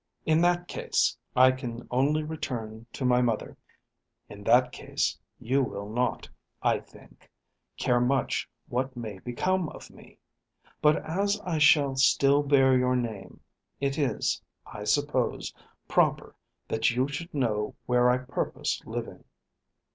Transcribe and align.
In 0.25 0.41
that 0.41 0.67
case 0.67 1.15
I 1.35 1.51
can 1.51 1.87
only 1.91 2.23
return 2.23 2.87
to 2.91 3.05
my 3.05 3.21
mother. 3.21 3.55
In 4.29 4.43
that 4.45 4.71
case 4.71 5.19
you 5.37 5.61
will 5.61 5.87
not, 5.87 6.27
I 6.63 6.79
think, 6.79 7.29
care 7.77 7.99
much 7.99 8.49
what 8.67 8.97
may 8.97 9.19
become 9.19 9.69
of 9.69 9.91
me; 9.91 10.17
but 10.81 11.05
as 11.05 11.39
I 11.41 11.59
shall 11.59 11.95
still 11.97 12.41
bear 12.41 12.75
your 12.75 12.95
name, 12.95 13.41
it 13.79 13.99
is, 13.99 14.41
I 14.65 14.85
suppose, 14.85 15.53
proper 15.87 16.35
that 16.67 16.89
you 16.89 17.07
should 17.07 17.31
know 17.31 17.75
where 17.85 18.09
I 18.09 18.17
purpose 18.17 18.81
living. 18.87 19.23